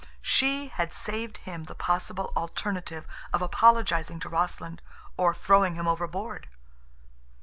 [0.23, 4.81] She had saved him the possible alternative of apologizing to Rossland
[5.15, 6.49] or throwing him overboard!